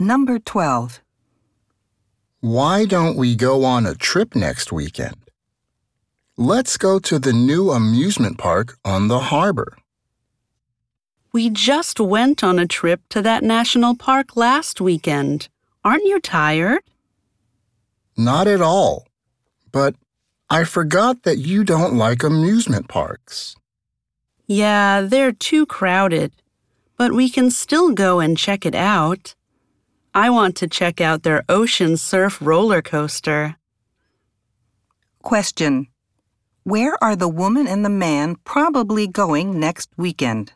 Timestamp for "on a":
3.64-3.96, 12.44-12.66